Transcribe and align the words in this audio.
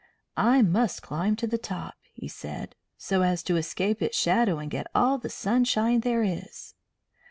"I 0.35 0.63
must 0.63 1.03
climb 1.03 1.35
to 1.35 1.45
the 1.45 1.59
top," 1.59 1.93
he 2.11 2.27
said, 2.27 2.73
"so 2.97 3.21
as 3.21 3.43
to 3.43 3.55
escape 3.55 4.01
its 4.01 4.17
shadow 4.17 4.57
and 4.57 4.71
get 4.71 4.87
all 4.95 5.19
the 5.19 5.29
sunshine 5.29 5.99
there 5.99 6.23
is." 6.23 6.73